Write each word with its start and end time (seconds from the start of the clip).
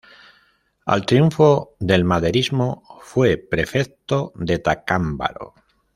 Al 0.85 1.05
triunfo 1.05 1.75
del 1.79 2.03
maderismo 2.05 2.81
fue 3.01 3.37
prefecto 3.37 4.33
de 4.33 4.57
Tacámbaro. 4.57 5.53